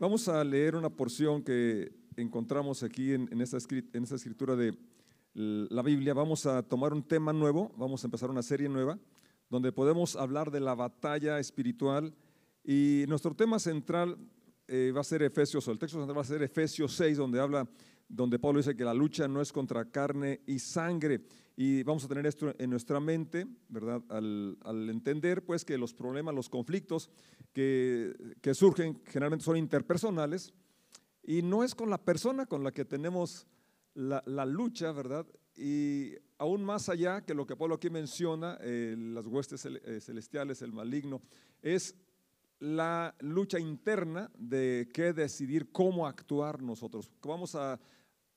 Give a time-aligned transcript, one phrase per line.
[0.00, 4.74] Vamos a leer una porción que encontramos aquí en, esta, en esta escritura de
[5.34, 6.14] la Biblia.
[6.14, 8.98] Vamos a tomar un tema nuevo, vamos a empezar una serie nueva,
[9.50, 12.14] donde podemos hablar de la batalla espiritual.
[12.64, 14.16] Y nuestro tema central
[14.70, 17.40] eh, va a ser Efesios, o el texto central va a ser Efesios 6, donde
[17.40, 17.68] habla,
[18.08, 21.22] donde Pablo dice que la lucha no es contra carne y sangre.
[21.56, 24.02] Y vamos a tener esto en nuestra mente, ¿verdad?
[24.08, 27.10] Al, entender, pues, que los problemas, los conflictos
[27.52, 30.54] que, que, surgen generalmente son interpersonales
[31.22, 33.46] y no es con la persona con la que tenemos
[33.94, 35.26] la, la lucha, ¿verdad?
[35.56, 40.62] Y aún más allá que lo que Pablo aquí menciona, eh, las huestes eh, celestiales,
[40.62, 41.20] el maligno,
[41.60, 41.94] es
[42.60, 47.10] la lucha interna de qué decidir cómo actuar nosotros.
[47.22, 47.80] Vamos a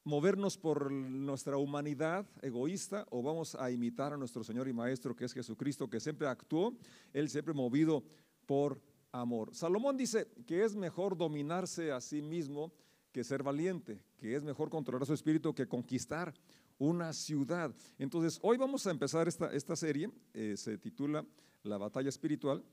[0.05, 5.25] movernos por nuestra humanidad egoísta o vamos a imitar a nuestro Señor y Maestro que
[5.25, 6.73] es Jesucristo, que siempre actuó,
[7.11, 8.03] Él siempre movido
[8.45, 9.53] por amor.
[9.53, 12.73] Salomón dice que es mejor dominarse a sí mismo
[13.11, 16.33] que ser valiente, que es mejor controlar su espíritu que conquistar
[16.79, 17.73] una ciudad.
[17.99, 21.25] Entonces, hoy vamos a empezar esta, esta serie, eh, se titula
[21.61, 22.63] La batalla espiritual,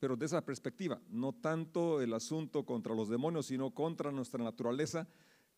[0.00, 5.06] pero de esa perspectiva, no tanto el asunto contra los demonios, sino contra nuestra naturaleza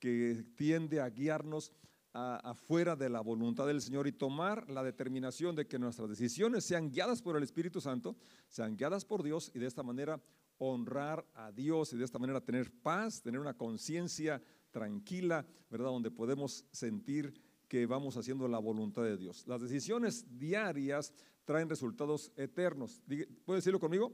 [0.00, 1.72] que tiende a guiarnos
[2.12, 6.90] afuera de la voluntad del Señor y tomar la determinación de que nuestras decisiones sean
[6.90, 8.16] guiadas por el Espíritu Santo,
[8.48, 10.20] sean guiadas por Dios y de esta manera
[10.58, 15.86] honrar a Dios y de esta manera tener paz, tener una conciencia tranquila, ¿verdad?
[15.86, 17.32] Donde podemos sentir
[17.66, 19.46] que vamos haciendo la voluntad de Dios.
[19.46, 23.02] Las decisiones diarias traen resultados eternos.
[23.44, 24.12] ¿Puede decirlo conmigo?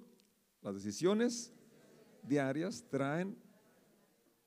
[0.62, 1.52] Las decisiones
[2.22, 3.36] diarias traen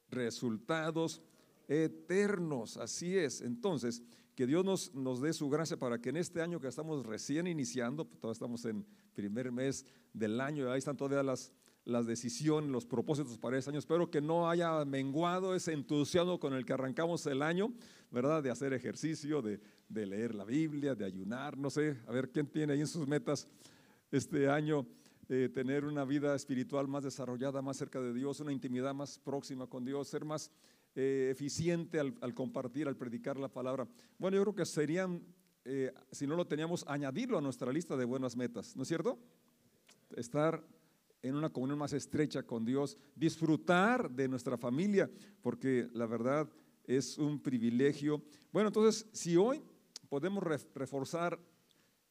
[0.10, 1.22] resultados
[1.68, 2.78] eternos.
[2.78, 3.42] Así es.
[3.42, 4.04] Entonces,
[4.36, 7.48] que Dios nos, nos dé su gracia para que en este año que estamos recién
[7.48, 11.52] iniciando, pues todavía estamos en primer mes del año, ahí están todavía las,
[11.86, 13.80] las decisiones, los propósitos para este año.
[13.80, 17.74] Espero que no haya menguado ese entusiasmo con el que arrancamos el año,
[18.10, 18.42] ¿verdad?
[18.42, 22.48] De hacer ejercicio, de, de leer la Biblia, de ayunar, no sé, a ver quién
[22.48, 23.48] tiene ahí en sus metas
[24.12, 24.86] este año.
[25.34, 29.66] Eh, tener una vida espiritual más desarrollada, más cerca de Dios, una intimidad más próxima
[29.66, 30.52] con Dios, ser más
[30.94, 33.88] eh, eficiente al, compartir, al predicar la palabra.
[34.20, 35.24] Bueno, yo creo que serían,
[35.64, 39.18] eh, si no lo teníamos, añadirlo a nuestra lista de buenas metas, ¿no es cierto?
[40.18, 40.62] Estar
[41.22, 45.10] en una comunión más estrecha con Dios, disfrutar de nuestra familia,
[45.42, 46.50] porque la verdad
[46.84, 48.22] es un privilegio.
[48.52, 49.64] Bueno, entonces, si hoy
[50.10, 50.44] podemos
[50.76, 51.40] reforzar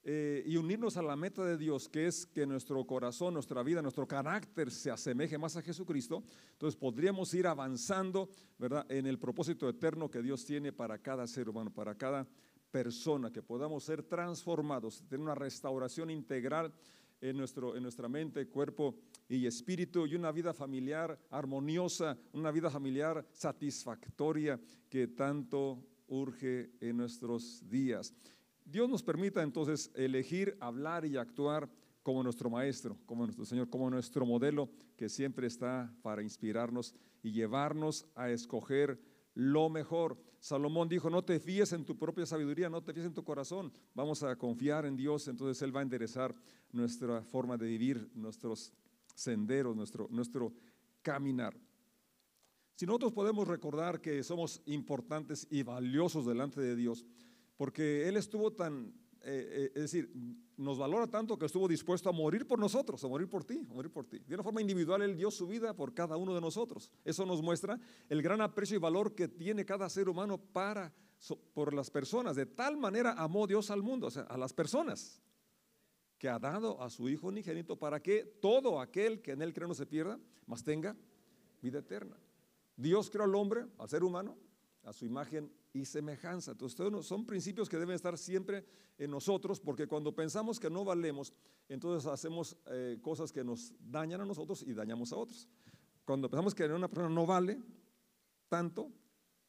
[0.03, 3.83] eh, y unirnos a la meta de Dios, que es que nuestro corazón, nuestra vida,
[3.83, 6.22] nuestro carácter se asemeje más a Jesucristo,
[6.53, 11.50] entonces podríamos ir avanzando, ¿verdad?, en el propósito eterno que Dios tiene para cada ser
[11.50, 12.27] humano, para cada
[12.71, 16.72] persona, que podamos ser transformados, tener una restauración integral
[17.21, 18.97] en, nuestro, en nuestra mente, cuerpo
[19.28, 24.59] y espíritu, y una vida familiar armoniosa, una vida familiar satisfactoria
[24.89, 28.15] que tanto urge en nuestros días.
[28.70, 31.69] Dios nos permita entonces elegir, hablar y actuar
[32.03, 37.32] como nuestro Maestro, como nuestro Señor, como nuestro modelo que siempre está para inspirarnos y
[37.32, 39.00] llevarnos a escoger
[39.34, 40.19] lo mejor.
[40.38, 43.72] Salomón dijo, no te fíes en tu propia sabiduría, no te fíes en tu corazón,
[43.94, 46.34] vamos a confiar en Dios, entonces Él va a enderezar
[46.72, 48.72] nuestra forma de vivir, nuestros
[49.14, 50.53] senderos, nuestro, nuestro
[51.03, 51.54] caminar.
[52.76, 57.04] Si nosotros podemos recordar que somos importantes y valiosos delante de Dios,
[57.60, 58.87] porque Él estuvo tan,
[59.21, 60.10] eh, eh, es decir,
[60.56, 63.75] nos valora tanto que estuvo dispuesto a morir por nosotros, a morir por ti, a
[63.75, 64.19] morir por ti.
[64.21, 66.91] De una forma individual, Él dio su vida por cada uno de nosotros.
[67.04, 67.78] Eso nos muestra
[68.09, 70.91] el gran aprecio y valor que tiene cada ser humano para,
[71.53, 72.34] por las personas.
[72.34, 75.21] De tal manera amó Dios al mundo, o sea, a las personas,
[76.16, 79.69] que ha dado a su Hijo unigénito para que todo aquel que en Él cree
[79.69, 80.97] no se pierda, mas tenga
[81.60, 82.16] vida eterna.
[82.75, 84.38] Dios creó al hombre, al ser humano,
[84.84, 86.52] a su imagen y semejanza.
[86.52, 88.64] Entonces, son principios que deben estar siempre
[88.98, 91.32] en nosotros, porque cuando pensamos que no valemos,
[91.68, 95.48] entonces hacemos eh, cosas que nos dañan a nosotros y dañamos a otros.
[96.04, 97.60] Cuando pensamos que una persona no vale
[98.48, 98.91] tanto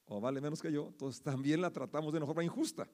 [0.06, 2.88] o vale menos que yo, entonces también la tratamos de una forma injusta.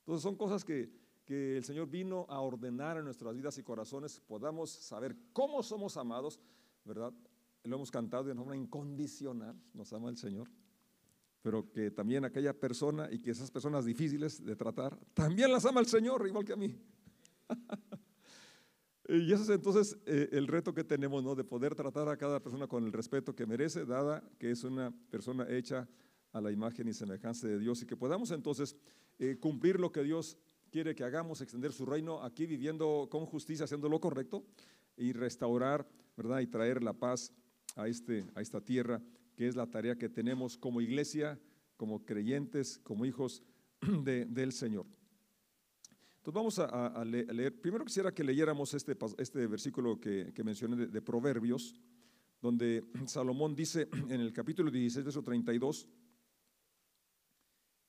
[0.00, 0.90] Entonces, son cosas que,
[1.24, 5.96] que el Señor vino a ordenar en nuestras vidas y corazones, podamos saber cómo somos
[5.96, 6.40] amados,
[6.84, 7.12] ¿verdad?
[7.62, 10.50] Lo hemos cantado de una forma incondicional, nos ama el Señor
[11.44, 15.78] pero que también aquella persona y que esas personas difíciles de tratar, también las ama
[15.78, 16.74] el Señor, igual que a mí.
[19.10, 21.34] y ese es entonces eh, el reto que tenemos, ¿no?
[21.34, 24.90] De poder tratar a cada persona con el respeto que merece, dada que es una
[25.10, 25.86] persona hecha
[26.32, 28.74] a la imagen y semejanza de Dios y que podamos entonces
[29.18, 30.38] eh, cumplir lo que Dios
[30.70, 34.46] quiere que hagamos, extender su reino aquí viviendo con justicia, haciendo lo correcto
[34.96, 35.86] y restaurar,
[36.16, 36.40] ¿verdad?
[36.40, 37.34] Y traer la paz
[37.76, 39.02] a, este, a esta tierra,
[39.34, 41.38] que es la tarea que tenemos como iglesia,
[41.76, 43.42] como creyentes, como hijos
[44.04, 44.86] del Señor.
[46.16, 51.74] Entonces vamos a, leer, primero quisiera que leyéramos este, este versículo que, mencioné de, Proverbios,
[52.40, 55.86] donde Salomón dice en el capítulo 16, verso 32,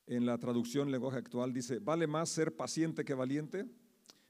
[0.07, 3.65] en la traducción lenguaje actual dice, vale más ser paciente que valiente,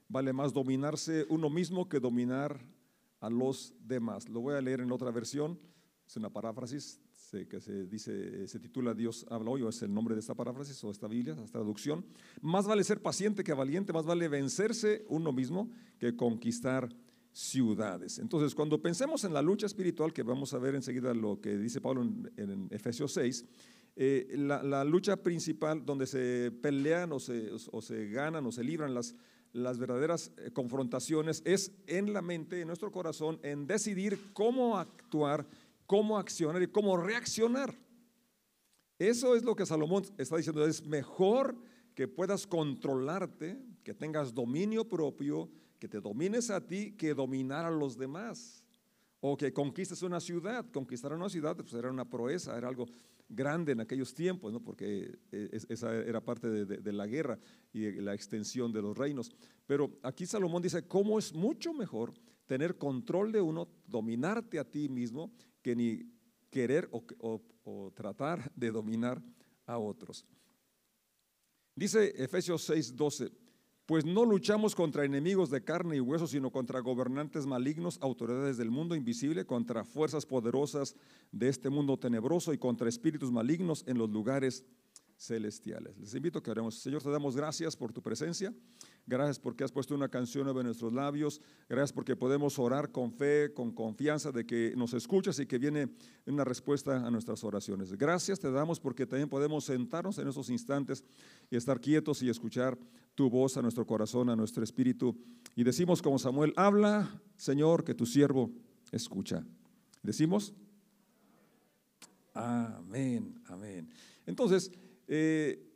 [0.08, 2.64] vale más dominarse uno mismo que dominar
[3.20, 4.28] a los demás.
[4.28, 5.58] Lo voy a leer en otra versión,
[6.06, 7.00] es una paráfrasis
[7.30, 10.82] que se dice, se titula Dios habla hoy, o es el nombre de esta paráfrasis
[10.84, 12.04] o esta Biblia, esta traducción.
[12.40, 16.88] Más vale ser paciente que valiente, más vale vencerse uno mismo que conquistar
[17.32, 18.18] ciudades.
[18.18, 21.80] Entonces, cuando pensemos en la lucha espiritual, que vamos a ver enseguida lo que dice
[21.80, 23.44] Pablo en, Efesios 6,
[23.96, 28.94] eh, la, lucha principal donde se pelean o se, o se ganan o se libran
[28.94, 29.14] las,
[29.56, 35.46] las verdaderas eh, confrontaciones es en la mente, en nuestro corazón, en decidir cómo actuar,
[35.86, 37.74] cómo accionar y cómo reaccionar.
[38.98, 40.66] Eso es lo que Salomón está diciendo.
[40.66, 41.56] Es mejor
[41.94, 47.70] que puedas controlarte, que tengas dominio propio, que te domines a ti, que dominar a
[47.70, 48.64] los demás.
[49.20, 50.64] O que conquistes una ciudad.
[50.70, 52.86] Conquistar una ciudad pues era una proeza, era algo
[53.28, 54.60] grande en aquellos tiempos, ¿no?
[54.62, 57.38] porque eh, esa era parte de, la guerra
[57.72, 59.32] y la extensión de los reinos.
[59.66, 62.14] Pero aquí Salomón dice, ¿cómo es mucho mejor
[62.46, 65.32] tener control de uno, dominarte a ti mismo,
[65.62, 66.10] que ni
[66.50, 67.04] querer o,
[67.64, 69.22] o tratar de dominar
[69.66, 70.24] a otros?
[71.74, 73.46] Dice Efesios 6, 12
[73.86, 78.68] pues no luchamos contra enemigos de carne y hueso, sino contra gobernantes malignos, autoridades del
[78.68, 80.96] mundo invisible, contra fuerzas poderosas
[81.30, 84.64] de este mundo tenebroso y contra espíritus malignos en los lugares
[85.16, 85.96] celestiales.
[85.98, 86.74] Les invito a que oremos.
[86.76, 88.52] Señor, te damos gracias por tu presencia.
[89.06, 91.40] Gracias porque has puesto una canción en nuestros labios.
[91.68, 95.88] Gracias porque podemos orar con fe, con confianza de que nos escuchas y que viene
[96.26, 97.92] una respuesta a nuestras oraciones.
[97.92, 101.04] Gracias te damos porque también podemos sentarnos en esos instantes
[101.50, 102.76] y estar quietos y escuchar
[103.14, 105.16] tu voz a nuestro corazón, a nuestro espíritu.
[105.54, 108.50] Y decimos como Samuel, habla, Señor, que tu siervo
[108.90, 109.46] escucha.
[110.02, 110.52] Decimos,
[112.34, 113.88] amén, amén.
[114.26, 114.72] Entonces,
[115.06, 115.66] eh,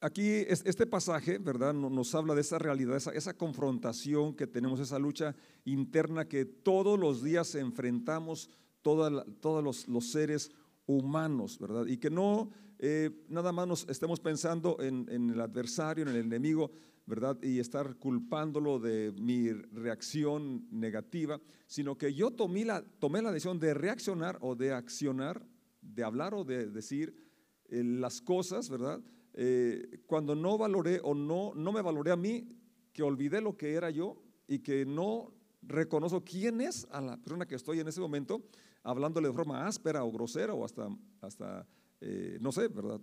[0.00, 1.72] aquí este pasaje, ¿verdad?
[1.72, 5.34] Nos habla de esa realidad, esa, confrontación que tenemos, esa lucha
[5.64, 8.50] interna que todos los días enfrentamos
[8.82, 10.50] todos los, seres
[10.86, 11.86] humanos, ¿verdad?
[11.86, 16.70] Y que no eh, nada más nos estemos pensando en, el adversario, en el enemigo,
[17.06, 17.38] ¿verdad?
[17.42, 23.58] Y estar culpándolo de mi reacción negativa, sino que yo tomé la, tomé la decisión
[23.58, 25.46] de reaccionar o de accionar,
[25.80, 27.23] de hablar o de decir
[27.74, 29.00] eh, las cosas, ¿verdad?
[29.34, 32.46] Eh, cuando no valoré o no, no me valoré a mí,
[32.92, 35.32] que olvidé lo que era yo y que no
[35.62, 38.44] reconozco quién es a la persona que estoy en ese momento,
[38.84, 40.88] hablándole de forma áspera o grosera o hasta,
[41.20, 41.66] hasta
[42.00, 43.00] eh, no sé, ¿verdad?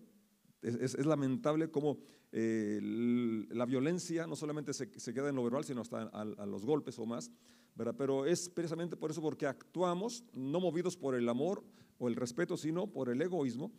[0.61, 1.97] Es, lamentable cómo
[2.31, 7.05] la violencia no solamente se, queda en lo verbal, sino hasta a, los golpes o
[7.05, 7.31] más,
[7.75, 7.95] ¿verdad?
[7.97, 11.63] Pero es precisamente por eso, porque actuamos no movidos por el amor
[11.97, 13.71] o el respeto, sino por el egoísmo,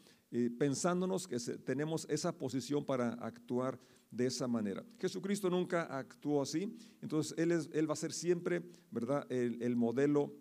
[0.59, 3.79] pensándonos que tenemos esa posición para actuar
[4.13, 4.85] de esa manera.
[4.99, 9.27] Jesucristo nunca actuó así, entonces Él, es, él va a ser siempre ¿verdad?
[9.31, 10.35] El, modelo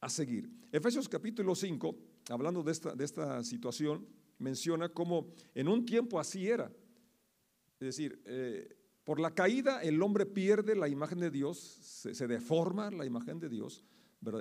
[0.00, 0.50] a seguir.
[0.70, 1.96] Efesios capítulo 5,
[2.28, 4.06] hablando de esta, de esta situación,
[4.38, 6.70] menciona cómo en un tiempo así era.
[7.80, 12.90] Es decir, eh, por la caída el hombre pierde la imagen de Dios, se deforma
[12.90, 13.84] la imagen de Dios,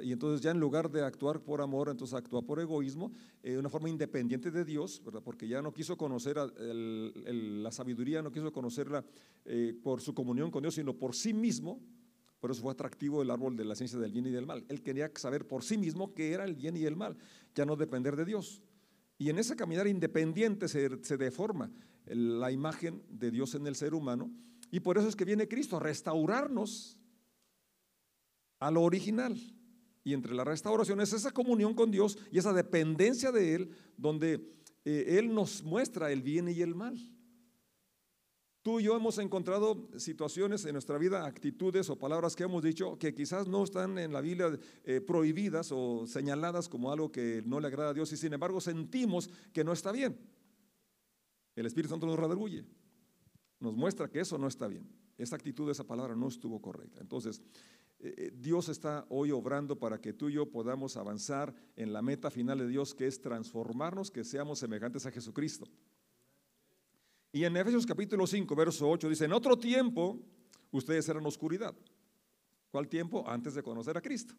[0.02, 3.58] y entonces ya en lugar de actuar por amor, entonces actúa por egoísmo, de eh,
[3.58, 5.22] una forma independiente de Dios, ¿verdad?
[5.24, 9.04] porque ya no quiso conocer la sabiduría, no quiso conocerla
[9.46, 11.82] eh, por su comunión con Dios, sino por sí mismo.
[12.40, 14.66] Por eso fue atractivo el árbol de la ciencia del bien y del mal.
[14.68, 17.18] Él quería saber por sí mismo qué era el bien y el mal,
[17.56, 18.62] ya no depender de Dios.
[19.24, 21.72] Y en ese caminar independiente se, deforma
[22.08, 24.30] la imagen de Dios en el ser humano.
[24.70, 27.00] Y por eso es que viene Cristo a restaurarnos
[28.60, 29.40] a lo original.
[30.04, 34.46] Y entre la restauración es esa comunión con Dios y esa dependencia de Él, donde
[34.84, 36.98] eh, Él nos muestra el bien y el mal.
[38.64, 42.98] Tú y yo hemos encontrado situaciones en nuestra vida, actitudes o palabras que hemos dicho
[42.98, 47.60] que quizás no están en la Biblia eh, prohibidas o señaladas como algo que no
[47.60, 50.18] le agrada a Dios y sin embargo sentimos que no está bien.
[51.58, 52.64] El Espíritu Santo nos redarguye,
[53.60, 54.88] nos muestra que eso no está bien.
[55.18, 57.02] Esa actitud, esa palabra no estuvo correcta.
[57.02, 57.42] Entonces,
[58.00, 62.02] eh, eh, Dios está hoy obrando para que tú y yo podamos avanzar en la
[62.02, 65.68] meta final de Dios, que es transformarnos, que seamos semejantes a Jesucristo.
[67.36, 70.20] Y en Efesios capítulo 5, verso 8 dice, en otro tiempo
[70.72, 71.74] ustedes eran oscuridad.
[72.70, 73.28] ¿Cuál tiempo?
[73.28, 74.36] Antes de conocer a Cristo.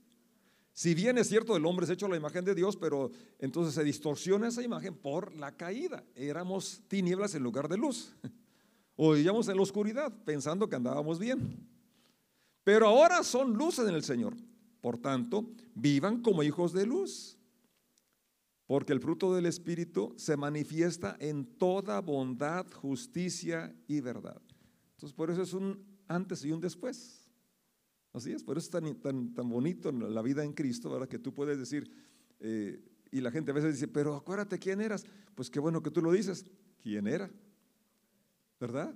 [0.73, 3.11] Si bien es cierto, el hombre es hecho la imagen de Dios, pero
[3.41, 6.05] entonces se distorsiona esa imagen por la caída.
[6.15, 8.15] Éramos tinieblas en lugar de luz.
[8.97, 11.67] O vivíamos en la oscuridad pensando que andábamos bien.
[12.63, 14.37] Pero ahora son luces en el Señor.
[14.81, 17.37] Por tanto, vivan como hijos de luz.
[18.67, 24.41] Porque el fruto del Espíritu se manifiesta en toda bondad, justicia y verdad.
[24.93, 27.29] Entonces, por eso es un antes y un después.
[28.13, 31.09] Así es, por eso es tan, tan, tan bonito la vida en Cristo, ¿verdad?
[31.09, 31.91] Que tú puedes decir,
[32.41, 32.81] eh,
[33.11, 35.05] y la gente a veces dice, pero acuérdate quién eras.
[35.35, 36.47] Pues qué bueno que tú lo dices.
[36.83, 37.31] ¿Quién era?
[38.61, 38.95] ¿Verdad?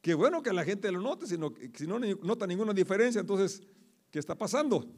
[0.00, 3.62] Qué bueno que la gente lo note, sino, si no nota ninguna diferencia, entonces,
[4.10, 4.88] ¿qué está pasando?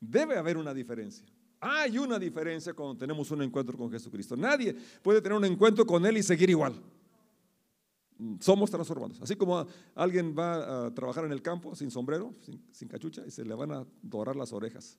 [0.00, 1.26] Debe haber una diferencia.
[1.60, 4.36] Hay una diferencia cuando tenemos un encuentro con Jesucristo.
[4.36, 6.74] Nadie puede tener un encuentro con Él y seguir igual.
[8.40, 9.20] Somos transformados.
[9.20, 12.34] Así como alguien va a trabajar en el campo sin sombrero,
[12.72, 14.98] sin, cachucha, y se le van a dorar las orejas.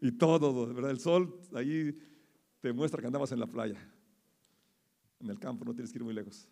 [0.00, 0.90] Y todo, ¿verdad?
[0.90, 1.96] El sol ahí
[2.60, 3.78] te muestra que andabas en la playa.
[5.20, 6.46] En el campo, no tienes que ir muy lejos.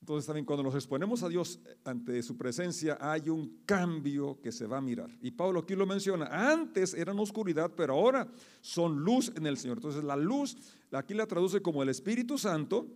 [0.00, 4.66] Entonces también cuando nos exponemos a Dios ante su presencia hay un cambio que se
[4.66, 5.10] va a mirar.
[5.20, 8.28] Y Pablo aquí lo menciona, antes eran oscuridad, pero ahora
[8.60, 9.78] son luz en el Señor.
[9.78, 10.56] Entonces la luz,
[10.92, 12.86] aquí la traduce como el Espíritu Santo,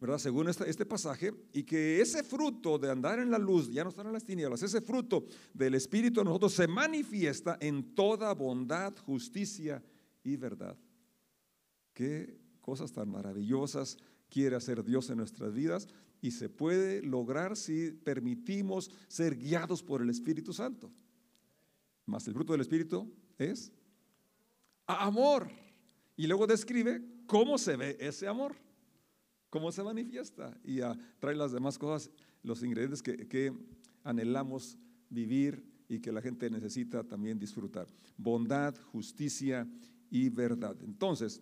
[0.00, 0.16] ¿verdad?
[0.16, 4.06] Según este, pasaje, y que ese fruto de andar en la luz, ya no están
[4.06, 9.82] en las tinieblas, ese fruto del Espíritu en nosotros se manifiesta en toda bondad, justicia
[10.24, 10.76] y verdad.
[11.92, 13.98] Qué cosas tan maravillosas
[14.30, 15.88] quiere hacer Dios en nuestras vidas
[16.22, 20.90] y se puede lograr si permitimos ser guiados por el Espíritu Santo.
[22.06, 23.72] Más el fruto del Espíritu es
[24.86, 25.50] amor.
[26.16, 28.54] Y luego describe cómo se ve ese amor,
[29.48, 30.80] cómo se manifiesta y
[31.18, 32.10] trae las demás cosas,
[32.42, 33.52] los ingredientes que, que
[34.04, 34.76] anhelamos
[35.08, 37.86] vivir y que la gente necesita también disfrutar.
[38.16, 39.66] Bondad, justicia
[40.10, 40.76] y verdad.
[40.82, 41.40] Entonces,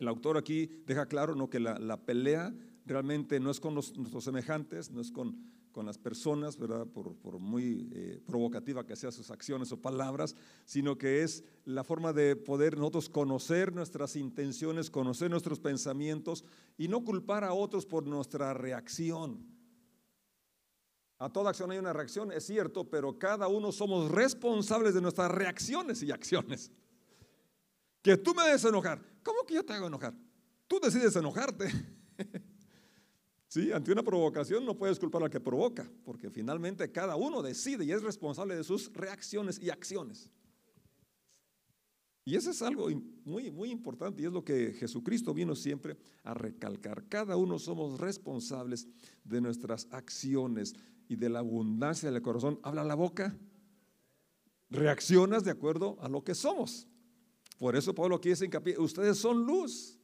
[0.00, 1.50] el autor aquí deja claro ¿no?
[1.50, 2.54] que la, pelea
[2.86, 5.36] realmente no es con nuestros semejantes, no es con,
[5.72, 6.86] con las personas, ¿verdad?
[6.86, 11.84] Por, por muy eh, provocativa que sean sus acciones o palabras, sino que es la
[11.84, 16.44] forma de poder nosotros conocer nuestras intenciones, conocer nuestros pensamientos
[16.78, 19.46] y no culpar a otros por nuestra reacción.
[21.18, 25.30] A toda acción hay una reacción, es cierto, pero cada uno somos responsables de nuestras
[25.30, 26.72] reacciones y acciones.
[28.00, 29.09] Que tú me debes enojar.
[29.22, 30.14] ¿Cómo que yo te hago enojar?
[30.66, 31.68] Tú decides enojarte.
[33.50, 37.84] Sí, ante una provocación no puedes culpar al que provoca, porque finalmente cada uno decide
[37.84, 40.30] y es responsable de sus reacciones y acciones.
[42.24, 42.88] Y eso es algo
[43.24, 47.08] muy, muy importante y es lo que Jesucristo vino siempre a recalcar.
[47.08, 48.86] Cada uno somos responsables
[49.24, 50.76] de nuestras acciones
[51.08, 52.60] y de la abundancia del corazón.
[52.62, 53.36] Habla la boca,
[54.68, 56.86] reaccionas de acuerdo a lo que somos.
[57.60, 59.98] Por eso Pablo aquí dice hincapié, ustedes son luz.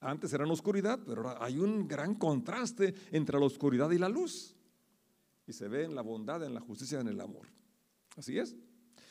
[0.00, 4.56] Antes eran oscuridad, pero ahora hay un gran contraste entre la oscuridad y la luz.
[5.46, 7.46] Y se ve en la bondad, en la justicia, en el amor.
[8.16, 8.56] Así es.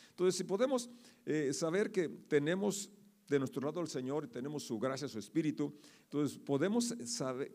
[0.10, 0.90] Entonces, si podemos
[1.24, 2.90] eh, saber que tenemos
[3.28, 5.72] de nuestro lado al Señor y tenemos su gracia, su espíritu,
[6.06, 6.96] entonces podemos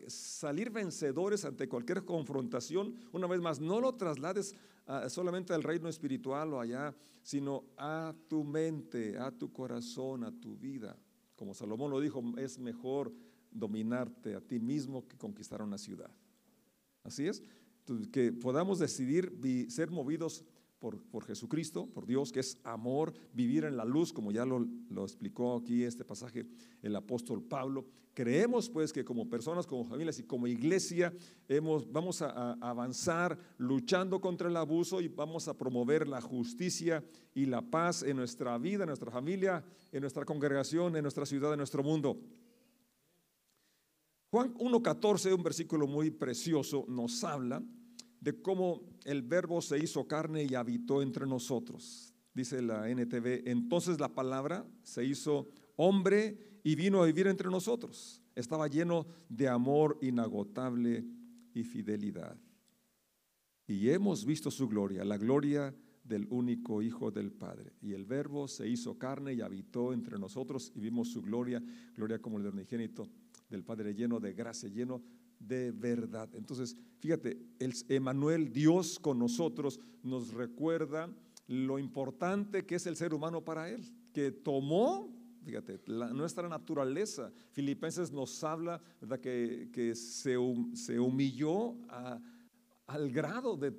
[0.07, 2.95] salir vencedores ante cualquier confrontación.
[3.11, 4.55] Una vez más, no lo traslades
[5.07, 10.57] solamente al reino espiritual o allá, sino a tu mente, a tu corazón, a tu
[10.57, 10.97] vida.
[11.35, 13.13] Como Salomón lo dijo, es mejor
[13.51, 16.11] dominarte a ti mismo que conquistar una ciudad.
[17.03, 17.43] Así es,
[18.11, 19.37] que podamos decidir
[19.69, 20.43] ser movidos
[20.91, 24.67] por, Jesucristo, por Dios, que es amor, vivir en la luz, como ya lo,
[25.03, 26.45] explicó aquí este pasaje
[26.81, 27.85] el apóstol Pablo.
[28.13, 31.13] Creemos pues que como personas, como familias y como iglesia
[31.47, 37.01] hemos, vamos a, avanzar luchando contra el abuso y vamos a promover la justicia
[37.33, 41.53] y la paz en nuestra vida, en nuestra familia, en nuestra congregación, en nuestra ciudad,
[41.53, 42.19] en nuestro mundo.
[44.31, 47.63] Juan 1.14, un versículo muy precioso, nos habla
[48.23, 52.13] de cómo el verbo se hizo carne y habitó entre nosotros.
[52.33, 58.21] Dice la NTV, entonces la palabra se hizo hombre y vino a vivir entre nosotros.
[58.33, 61.03] Estaba lleno de amor inagotable
[61.53, 62.37] y fidelidad.
[63.67, 67.73] Y hemos visto su gloria, la gloria del único Hijo del Padre.
[67.81, 71.61] Y el Verbo se hizo carne y habitó entre nosotros y vimos su gloria,
[71.95, 73.09] gloria como el del unigénito
[73.49, 75.01] del Padre, lleno de gracia, lleno
[75.47, 76.29] de verdad.
[76.35, 81.09] Entonces, fíjate, el Emanuel, Dios con nosotros, nos recuerda
[81.47, 83.83] lo importante que es el ser humano para Él,
[84.13, 85.09] que tomó,
[85.43, 87.31] fíjate, nuestra naturaleza.
[87.51, 89.19] Filipenses nos habla ¿verdad?
[89.19, 90.37] Que, que se,
[90.73, 91.75] se, humilló
[92.87, 93.69] al grado de,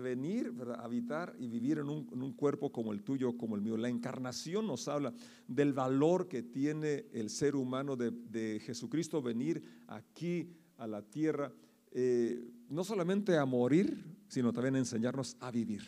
[0.00, 3.76] venir, a habitar y vivir en un, cuerpo como el tuyo, como el mío.
[3.76, 5.12] La encarnación nos habla
[5.46, 11.52] del valor que tiene el ser humano de, Jesucristo venir aquí a la tierra,
[11.92, 15.82] eh, no solamente a morir, sino también a enseñarnos a vivir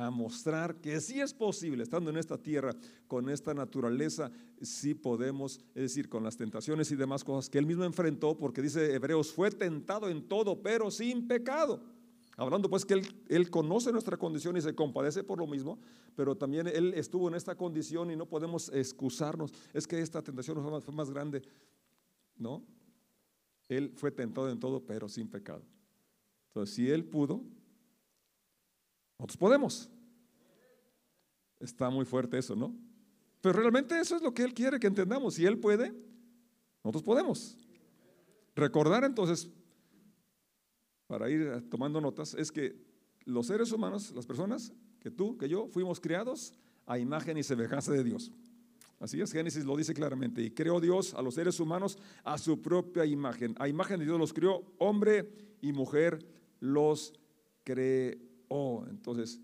[0.00, 2.74] a mostrar que sí es posible, estando en esta tierra,
[3.06, 4.30] con esta naturaleza,
[4.62, 8.62] sí podemos, es decir, con las tentaciones y demás cosas que él mismo enfrentó, porque
[8.62, 11.82] dice Hebreos, fue tentado en todo, pero sin pecado.
[12.38, 15.78] Hablando pues que él, él, conoce nuestra condición y se compadece por lo mismo,
[16.16, 19.52] pero también él estuvo en esta condición y no podemos excusarnos.
[19.74, 21.42] Es que esta tentación fue fue más grande.
[22.38, 22.64] No,
[23.76, 25.62] él fue tentado en todo, pero sin pecado.
[26.48, 27.42] Entonces, si él pudo,
[29.18, 29.90] nosotros podemos.
[31.58, 32.74] Está muy fuerte eso, ¿no?
[33.40, 35.34] Pero realmente eso es lo que Él quiere que entendamos.
[35.34, 35.94] Si Él puede,
[36.82, 37.58] nosotros podemos.
[38.54, 39.50] Recordar entonces,
[41.06, 42.76] para ir tomando notas, es que
[43.24, 46.52] los seres humanos, las personas, que tú, que yo, fuimos criados
[46.86, 48.32] a imagen y semejanza de Dios.
[49.00, 50.42] Así es, Génesis lo dice claramente.
[50.42, 53.56] Y creó Dios a los seres humanos a su propia imagen.
[53.58, 55.28] A imagen de Dios los crió, hombre
[55.60, 56.24] y mujer
[56.60, 57.12] los
[57.64, 58.30] creó
[58.88, 59.40] entonces,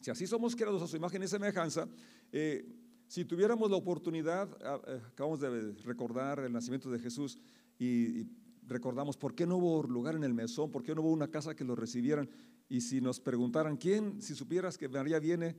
[0.00, 1.88] si así somos creados a su imagen y semejanza,
[2.32, 2.64] eh,
[3.08, 7.38] si tuviéramos la oportunidad, ah, eh, acabamos de recordar el nacimiento de Jesús
[7.78, 8.26] y,
[8.68, 11.54] recordamos por qué no hubo lugar en el mesón, por qué no hubo una casa
[11.54, 12.28] que lo recibieran,
[12.68, 15.54] y si nos preguntaran, ¿quién, si supieras que María viene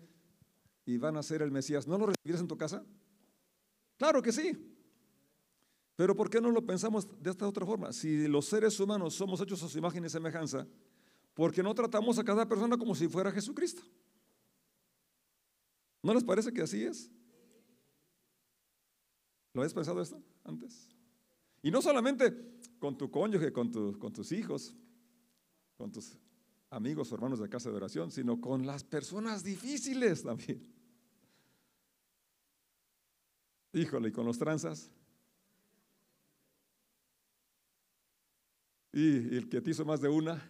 [0.87, 2.83] y van a ser el Mesías, ¿no lo recibieras en tu casa?
[3.97, 4.57] Claro que sí.
[5.97, 7.91] Pero ¿por qué no lo pensamos de esta otra forma?
[7.91, 10.65] Si los seres humanos somos hechos a su imagen y semejanza,
[11.33, 13.81] porque no tratamos a cada persona como si fuera Jesucristo.
[16.01, 17.11] ¿No les parece que así es?
[19.53, 20.87] ¿Lo habéis pensado esto antes?
[21.63, 24.73] Y no solamente con tu cónyuge, con, con tus hijos,
[25.75, 26.17] con tus
[26.69, 30.76] amigos o hermanos de casa de oración, sino con las personas difíciles también.
[33.77, 34.89] Híjole, y con los tranzas.
[38.91, 40.41] Y el que te hizo más de una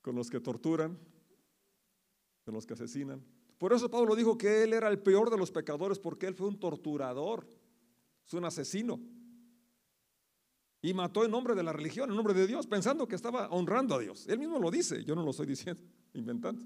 [0.00, 0.98] con los que torturan,
[2.46, 3.22] con los que asesinan.
[3.58, 6.48] Por eso Pablo dijo que él era el peor de los pecadores porque él fue
[6.48, 7.46] un torturador,
[8.26, 8.98] es un asesino.
[10.80, 13.96] Y mató en nombre de la religión, en nombre de Dios, pensando que estaba honrando
[13.96, 14.26] a Dios.
[14.28, 15.82] Él mismo lo dice, yo no lo estoy diciendo,
[16.14, 16.64] inventando.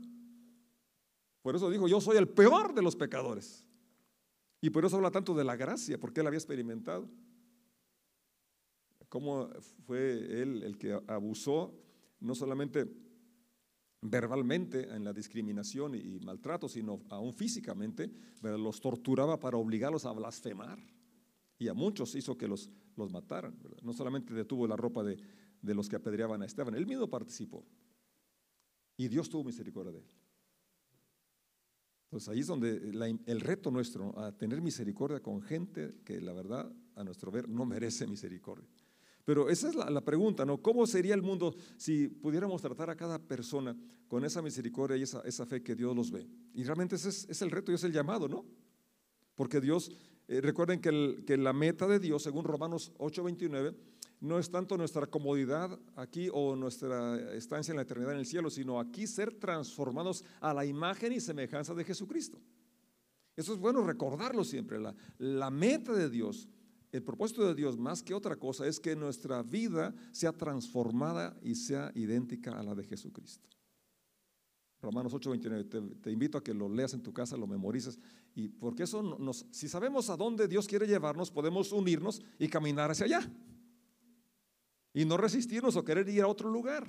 [1.42, 3.66] Por eso dijo, yo soy el peor de los pecadores.
[4.62, 7.10] Y por eso habla tanto de la gracia, porque él había experimentado.
[9.08, 9.50] Cómo
[9.84, 11.74] fue él el que abusó,
[12.20, 12.86] no solamente
[14.00, 20.78] verbalmente en la discriminación y maltrato, sino aún físicamente, los torturaba para obligarlos a blasfemar.
[21.58, 23.58] Y a muchos hizo que los, los mataran.
[23.82, 25.18] No solamente detuvo la ropa de,
[25.60, 27.66] de los que apedreaban a Esteban, él mismo participó.
[28.96, 30.21] Y Dios tuvo misericordia de él.
[32.12, 36.70] Entonces ahí es donde el reto nuestro, a tener misericordia con gente que la verdad,
[36.94, 38.68] a nuestro ver, no merece misericordia.
[39.24, 40.58] Pero esa es la, pregunta, ¿no?
[40.60, 43.74] ¿Cómo sería el mundo si pudiéramos tratar a cada persona
[44.08, 46.28] con esa misericordia y esa, esa fe que Dios los ve?
[46.52, 48.44] Y realmente ese es, el reto y es el llamado, ¿no?
[49.34, 49.90] Porque Dios,
[50.28, 53.74] eh, recuerden que, que, la meta de Dios, según Romanos 8:29,
[54.22, 58.50] no es tanto nuestra comodidad aquí o nuestra estancia en la eternidad en el cielo,
[58.50, 62.40] sino aquí ser transformados a la imagen y semejanza de Jesucristo.
[63.34, 64.78] Eso es bueno recordarlo siempre.
[65.18, 66.48] La, meta de Dios
[66.92, 71.54] el propósito de Dios, más que otra cosa, es que nuestra vida sea transformada y
[71.54, 73.48] sea idéntica a la de Jesucristo.
[74.82, 77.98] Romanos 8:29, te, te, invito a que lo leas en tu casa, lo memorices,
[78.34, 79.18] y porque eso
[79.50, 83.32] si sabemos a dónde Dios quiere llevarnos, podemos unirnos y caminar hacia allá.
[84.94, 86.86] Y no resistirnos o querer ir a otro lugar.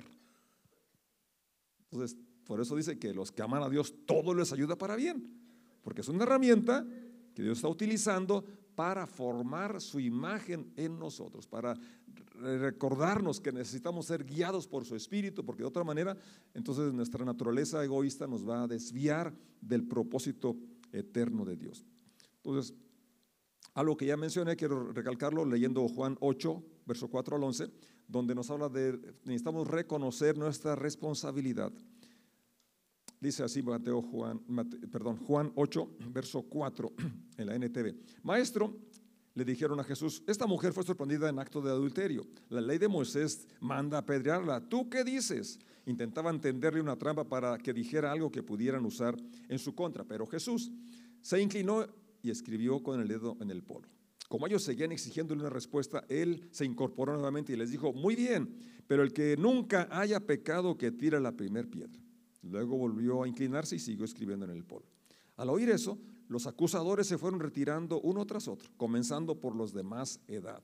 [1.90, 5.40] Entonces, por eso dice que los que aman a Dios, todo les ayuda para bien,
[5.82, 6.86] porque es una herramienta
[7.34, 11.78] que Dios está utilizando para formar su imagen en nosotros, para
[12.40, 16.16] recordarnos que necesitamos ser guiados por su espíritu, porque de otra manera,
[16.52, 20.56] entonces nuestra naturaleza egoísta nos va a desviar del propósito
[20.92, 21.86] eterno de Dios.
[22.36, 22.74] Entonces,
[23.72, 27.70] algo que ya mencioné, quiero recalcarlo leyendo Juan 8, verso 4 al 11,
[28.06, 31.72] donde nos habla de necesitamos reconocer nuestra responsabilidad.
[33.20, 34.40] Dice así Mateo Juan,
[34.92, 36.92] perdón, Juan 8, verso 4
[37.38, 37.94] en la NTV.
[38.22, 38.76] Maestro,
[39.34, 42.26] le dijeron a Jesús, esta mujer fue sorprendida en acto de adulterio.
[42.50, 44.60] La ley de Moisés manda apedrearla.
[44.60, 45.58] ¿Tú qué dices?
[45.86, 49.16] Intentaban tenderle una trampa para que dijera algo que pudieran usar
[49.48, 50.70] en su contra, pero Jesús
[51.20, 51.84] se inclinó
[52.24, 53.86] y escribió con el dedo en el polo.
[54.28, 58.56] Como ellos seguían exigiéndole una respuesta, él se incorporó nuevamente y les dijo, muy bien,
[58.86, 62.00] pero el que nunca haya pecado que tira la primera piedra.
[62.42, 64.88] Luego volvió a inclinarse y siguió escribiendo en el polvo.
[65.36, 69.82] Al oír eso, los acusadores se fueron retirando uno tras otro, comenzando por los de
[69.82, 70.62] más edad,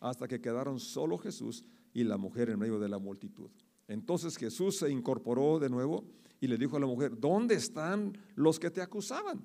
[0.00, 3.50] hasta que quedaron solo Jesús y la mujer en medio de la multitud.
[3.88, 6.04] Entonces Jesús se incorporó de nuevo
[6.40, 9.42] y le dijo a la mujer, ¿dónde están los que te acusaban?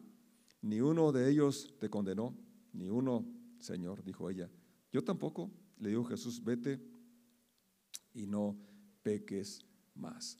[0.64, 2.34] Ni uno de ellos te condenó,
[2.72, 3.26] ni uno,
[3.60, 4.50] Señor, dijo ella.
[4.94, 6.80] Yo tampoco, le dijo Jesús, vete
[8.14, 8.58] y no
[9.04, 9.60] peques
[9.94, 10.40] más.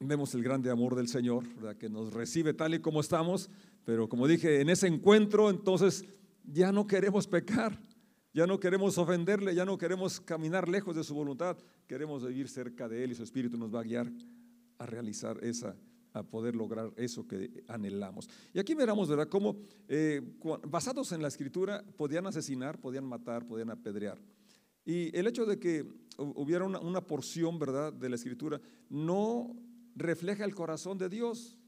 [0.00, 1.44] Vemos el grande amor del Señor,
[1.76, 3.50] que nos recibe tal y como estamos,
[3.84, 6.02] pero como dije, en ese encuentro entonces
[6.44, 7.78] ya no queremos pecar,
[8.32, 12.88] ya no queremos ofenderle, ya no queremos caminar lejos de su voluntad, queremos vivir cerca
[12.88, 14.10] de Él y su Espíritu nos va a guiar
[14.78, 15.76] a realizar esa,
[16.18, 18.28] a poder lograr eso que anhelamos.
[18.52, 19.56] Y aquí veremos, ¿verdad?, cómo
[19.88, 20.20] eh,
[20.68, 24.18] basados en la escritura podían asesinar, podían matar, podían apedrear.
[24.84, 29.54] Y el hecho de que hubiera una, porción, ¿verdad?, de la escritura, no
[29.94, 31.58] refleja el corazón de Dios,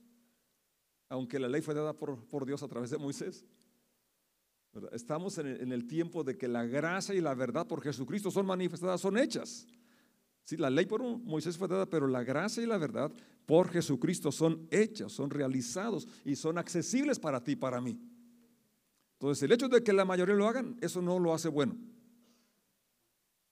[1.09, 3.45] aunque la ley fue dada por, Dios a través de Moisés.
[4.93, 9.01] Estamos en el, tiempo de que la gracia y la verdad por Jesucristo son manifestadas,
[9.01, 9.67] son hechas.
[10.45, 13.13] Sí, la ley por Moisés fue dada, pero la gracia y la verdad
[13.51, 17.99] por Jesucristo son hechas, son realizados y son accesibles para ti y para mí.
[19.15, 21.77] Entonces, el hecho de que la mayoría lo hagan, eso no lo hace bueno.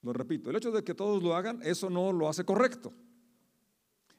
[0.02, 2.94] Lo repito, el hecho de que todos lo hagan, eso no lo hace correcto.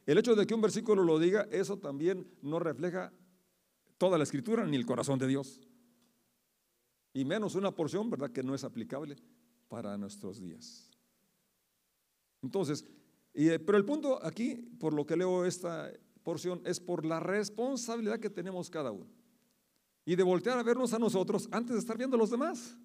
[0.06, 3.14] El hecho de que un versículo lo diga, eso también no refleja
[3.98, 5.62] toda la escritura ni el corazón de Dios.
[7.14, 9.16] Y menos una porción, ¿verdad?, que no es aplicable
[9.70, 10.90] para nuestros días.
[12.42, 12.84] Entonces,
[13.34, 15.92] eh, pero el punto aquí, por lo que leo esta
[16.24, 19.08] porción, es por la responsabilidad que tenemos cada uno.
[20.06, 22.78] Y de voltear a vernos a nosotros antes de estar viendo a los demás.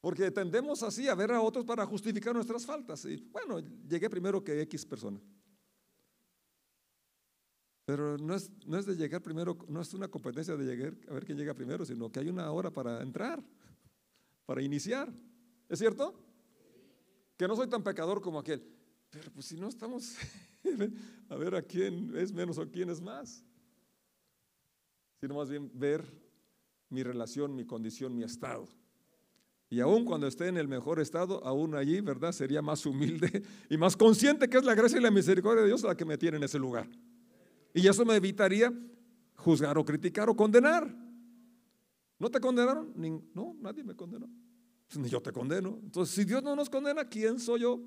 [0.00, 3.04] Porque tendemos así a ver a otros para justificar nuestras faltas.
[3.06, 5.18] Y bueno, llegué primero que X persona.
[7.86, 11.14] Pero no es, no es de llegar primero, no es una competencia de llegar a
[11.14, 13.42] ver quién llega primero, sino que hay una hora para entrar,
[14.46, 15.12] para iniciar.
[15.68, 16.23] ¿Es cierto?
[17.36, 18.64] Que no soy tan pecador como aquel.
[19.10, 20.16] Pero pues si no estamos
[21.28, 23.44] a ver a quién es menos o quién es más.
[25.20, 26.04] Sino más bien ver
[26.90, 28.68] mi relación, mi condición, mi estado.
[29.70, 32.32] Y aún cuando esté en el mejor estado, aún allí, ¿verdad?
[32.32, 35.82] Sería más humilde y más consciente que es la gracia y la misericordia de Dios
[35.82, 36.88] la que me tiene en ese lugar.
[37.72, 38.72] Y eso me evitaría
[39.36, 40.94] juzgar o criticar o condenar.
[42.18, 42.92] ¿No te condenaron?
[43.34, 44.30] no, nadie me condenó.
[44.94, 45.80] Pues ni yo te condeno.
[45.82, 47.80] Entonces, si Dios no nos condena, ¿quién soy yo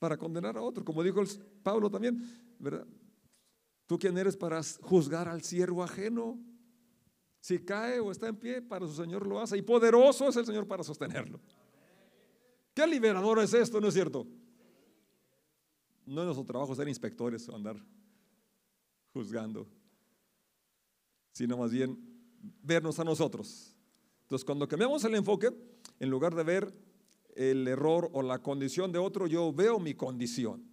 [0.00, 0.84] para condenar a otro?
[0.84, 1.22] Como dijo
[1.62, 2.20] Pablo también,
[2.58, 2.84] ¿verdad?
[3.86, 6.40] ¿Tú quién eres para juzgar al siervo ajeno?
[7.38, 9.56] Si cae o está en pie, para su Señor lo hace.
[9.56, 11.40] Y poderoso es el Señor para sostenerlo.
[12.74, 14.26] ¿Qué liberador es esto, no es cierto?
[16.04, 17.76] No es nuestro trabajo ser inspectores o andar
[19.12, 19.68] juzgando,
[21.30, 21.96] sino más bien
[22.60, 23.76] vernos a nosotros.
[24.26, 25.52] Entonces, cuando cambiamos el enfoque,
[25.98, 26.74] en lugar de ver
[27.34, 30.64] el error o la condición de otro, yo veo mi condición.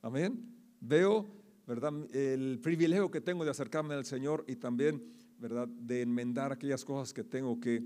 [0.00, 0.54] Amén.
[0.80, 1.26] Veo,
[1.66, 1.92] ¿verdad?
[2.14, 5.66] El privilegio que tengo de acercarme al Señor y también ¿verdad?
[5.66, 7.82] De enmendar aquellas cosas que tengo que,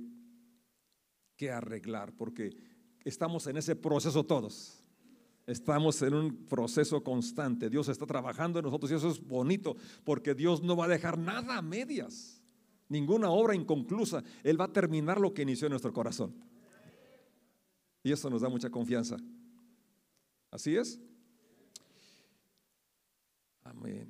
[1.37, 2.55] que arreglar, porque
[3.03, 4.83] estamos en ese proceso todos.
[5.47, 7.71] Estamos en un proceso constante.
[7.71, 11.17] Dios está trabajando en nosotros y eso es bonito, porque Dios no va a dejar
[11.17, 12.36] nada a medias,
[12.89, 14.23] ninguna obra inconclusa.
[14.43, 16.35] Él va a terminar lo que inició en nuestro corazón.
[18.03, 19.17] Y eso nos da mucha confianza.
[20.51, 21.01] ¿Así es?
[23.65, 24.09] Amén.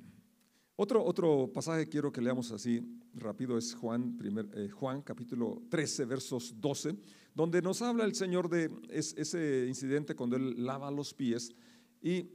[0.75, 2.81] Otro, otro pasaje quiero que leamos así
[3.15, 6.95] rápido es Juan, primer, eh, Juan capítulo 13, versos 12,
[7.33, 11.51] donde nos habla el Señor de ese incidente cuando Él lava los pies.
[12.01, 12.29] Y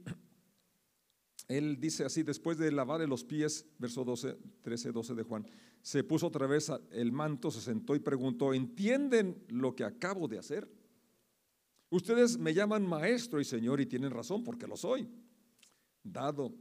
[1.47, 5.45] Él dice así, después de lavarle los pies, verso 12, 13, 12 de Juan,
[5.81, 10.39] se puso otra vez el manto, se sentó y preguntó, ¿entienden lo que acabo de
[10.39, 10.69] hacer?
[11.89, 15.07] Ustedes me llaman maestro y señor y tienen razón porque lo soy.
[16.03, 16.53] Dado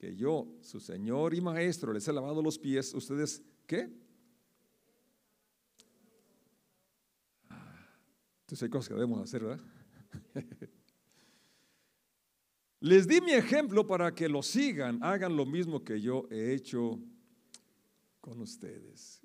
[0.00, 3.90] que yo, su Señor y Maestro, les he lavado los pies, ¿ustedes qué?
[8.40, 9.64] Entonces hay cosas que debemos hacer, ¿verdad?
[12.80, 16.98] les di mi ejemplo para que lo sigan, hagan lo mismo que yo he hecho
[18.20, 19.20] con ustedes.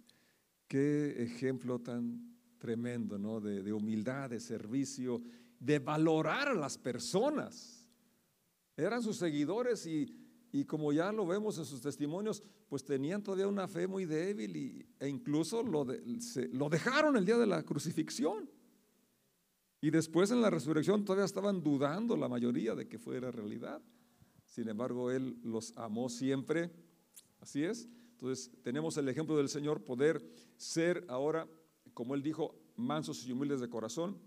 [0.67, 3.39] Qué ejemplo tan tremendo, ¿no?
[3.39, 5.21] De, humildad, de servicio,
[5.59, 7.89] de valorar a las personas.
[8.75, 13.45] Eran sus seguidores y y como ya lo vemos en sus testimonios, pues tenían todavía
[13.45, 18.49] una fe muy débil y, e incluso lo dejaron el día de la crucifixión.
[19.85, 23.83] Y después en la resurrección todavía estaban dudando la mayoría de que fuera realidad.
[24.43, 26.71] Sin embargo, Él los amó siempre.
[27.39, 27.87] Así es.
[28.13, 31.47] Entonces tenemos el ejemplo del Señor poder ser ahora,
[31.93, 34.17] como Él dijo, mansos y humildes de corazón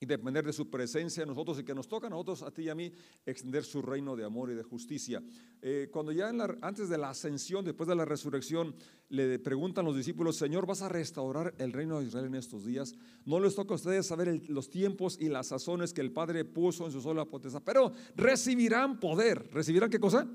[0.00, 2.62] y depender de su presencia en nosotros y que nos toca a nosotros, a ti
[2.62, 2.92] y a mí,
[3.26, 5.22] extender su reino de amor y de justicia.
[5.60, 6.28] Eh, cuando ya
[6.60, 8.74] antes de la ascensión, después de la resurrección,
[9.08, 12.94] le preguntan los discípulos, Señor, ¿vas a restaurar el reino de Israel en estos días?
[13.24, 16.86] No les toca a ustedes saber los tiempos y las sazones que el Padre puso
[16.86, 19.48] en su sola potestad, pero recibirán poder.
[19.52, 20.28] ¿Recibirán qué cosa?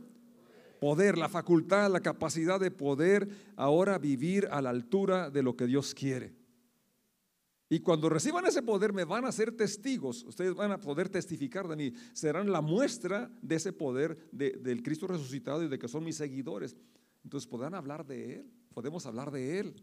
[0.80, 5.68] Poder, la facultad, la capacidad de poder ahora vivir a la altura de lo que
[5.68, 6.43] Dios quiere.
[7.74, 11.68] Y cuando reciban ese poder me van a ser testigos, ustedes van a poder testificar
[11.68, 16.04] de mí, serán la muestra de ese poder del Cristo resucitado y de que son
[16.04, 16.76] mis seguidores.
[17.24, 19.74] Entonces podrán hablar de Él, podemos hablar de Él,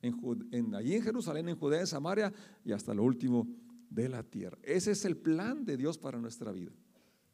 [0.00, 2.32] en, allí en Jerusalén, en Judea, en Samaria
[2.64, 3.46] y hasta lo último
[3.90, 4.56] de la tierra.
[4.62, 6.72] Ese es el plan de Dios para nuestra vida.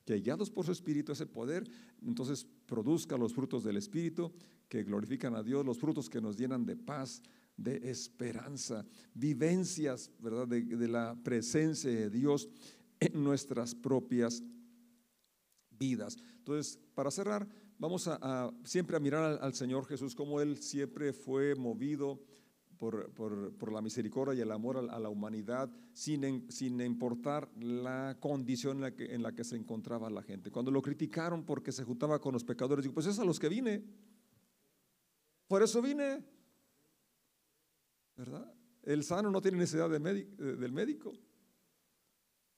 [0.05, 1.63] Que guiados por su Espíritu, ese poder,
[2.05, 4.33] entonces produzca los frutos del Espíritu
[4.69, 7.23] que glorifican a Dios, los frutos que nos llenan de paz,
[7.57, 8.85] de esperanza,
[9.15, 10.49] vivencias, ¿verdad?
[10.49, 12.49] De, la presencia de Dios
[13.01, 14.43] en nuestras propias
[15.71, 16.17] vidas.
[16.39, 21.55] Entonces, para cerrar, vamos a, siempre a mirar al, Señor Jesús, como Él siempre fue
[21.55, 22.21] movido
[22.79, 28.83] por, la misericordia y el amor a, la humanidad, sin, sin, importar la condición en
[28.83, 30.51] la, que, en la, que, se encontraba la gente.
[30.51, 33.49] Cuando lo criticaron porque se juntaba con los pecadores, digo, pues es a los que
[33.49, 33.85] vine.
[35.47, 36.25] Por eso vine.
[38.83, 41.13] El sano no tiene necesidad de del médico,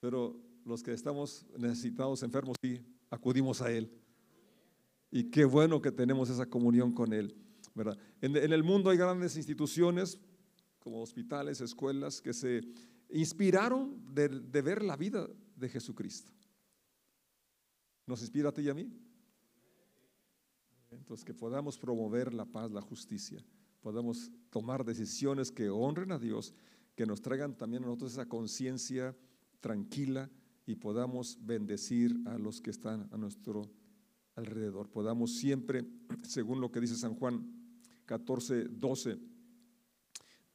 [0.01, 3.91] pero los que estamos necesitados, enfermos, sí, acudimos a Él.
[5.11, 7.37] Y qué bueno que tenemos esa comunión con Él.
[8.21, 10.19] En, el mundo hay grandes instituciones
[10.79, 12.63] como hospitales, escuelas, que se
[13.11, 16.33] inspiraron de, de ver la vida de Jesucristo.
[18.07, 18.93] ¿Nos inspira a ti y a mí?
[20.91, 23.45] Entonces, que podamos promover la paz, la justicia
[23.85, 26.55] podamos tomar decisiones que honren a Dios,
[26.97, 29.15] que nos traigan también a nosotros esa conciencia
[29.61, 30.31] tranquila
[30.65, 33.71] y podamos bendecir a los que están a nuestro
[34.37, 34.89] alrededor.
[34.89, 35.85] Podamos siempre,
[36.23, 37.47] según lo que dice San Juan
[38.07, 39.19] 14, 12,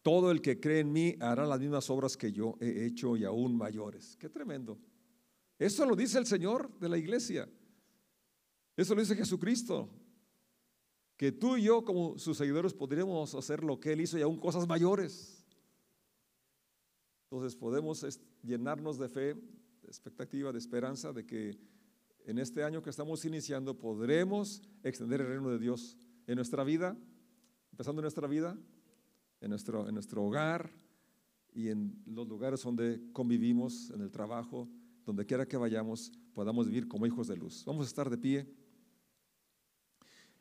[0.02, 3.26] todo el que cree en mí hará las mismas obras que yo he hecho y
[3.26, 4.18] aún mayores.
[4.18, 4.80] Qué tremendo.
[5.60, 7.48] Eso lo dice el Señor de la iglesia.
[8.76, 9.88] Eso lo dice Jesucristo
[11.20, 14.40] que tú y yo como sus seguidores podríamos hacer lo que Él hizo y aún
[14.40, 15.44] cosas mayores.
[17.24, 21.60] Entonces podemos llenarnos de fe, de expectativa, de esperanza de que
[22.24, 26.98] en este año que estamos iniciando podremos extender el reino de Dios en nuestra vida,
[27.74, 28.58] empezando en nuestra vida,
[29.42, 30.72] en nuestro, en nuestro hogar
[31.54, 34.70] y en los lugares donde convivimos, en el trabajo,
[35.06, 37.66] donde quiera que vayamos, podamos vivir como hijos de luz.
[37.66, 38.69] Vamos a estar de pie.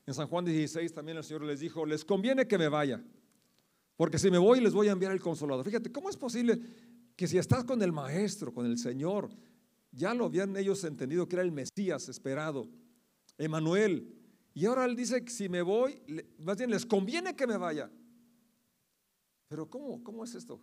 [0.09, 3.05] En San Juan 16 también el Señor les dijo, les conviene que me vaya,
[3.95, 5.67] porque si me voy les voy a enviar el consolador.
[5.67, 6.59] Fíjate, ¿cómo es posible
[7.15, 9.29] que si estás con el Maestro, con el Señor,
[9.93, 12.67] ya lo habían ellos entendido que era el Mesías esperado,
[13.37, 14.17] Emanuel,
[14.55, 16.01] y ahora él dice que si me voy,
[16.39, 17.91] más bien les conviene que me vaya.
[19.49, 20.59] Pero ¿cómo, cómo es esto?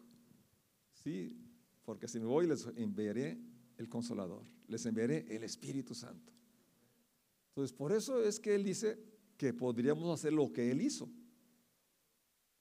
[0.92, 1.38] Sí,
[1.84, 3.38] porque si me voy les enviaré
[3.78, 6.34] el consolador, les enviaré el Espíritu Santo.
[7.50, 11.10] Entonces, por eso es que él dice, que podríamos hacer lo que Él hizo.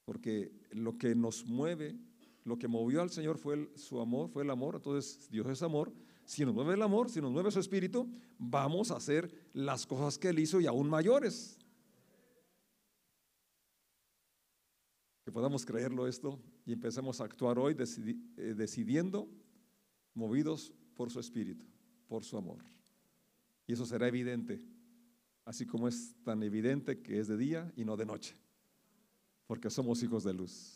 [0.04, 1.96] Porque lo que nos mueve,
[2.44, 4.76] lo que movió al Señor fue su amor, fue el amor.
[4.76, 5.92] Entonces Dios es amor.
[6.24, 10.18] Si nos mueve el amor, si nos mueve su espíritu, vamos a hacer las cosas
[10.18, 11.58] que Él hizo y aún mayores.
[15.24, 19.28] Que podamos creerlo esto y empecemos a actuar hoy eh, decidiendo,
[20.14, 21.64] movidos por su espíritu,
[22.06, 22.62] por su amor.
[23.66, 24.62] Y eso será evidente
[25.44, 28.34] así como es tan evidente que es de día y no de noche,
[29.46, 30.73] porque somos hijos de luz.